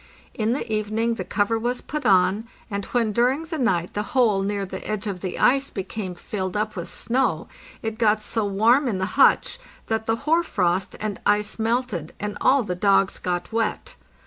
[0.33, 4.41] In the evening the cover was put on, and when during the night the hole
[4.41, 7.47] near the edge of the ice became filled up with snow,
[7.83, 12.35] it got so warm in the hutch that the hoar frost and ice melted and
[12.41, 13.93] all the dogs got wet.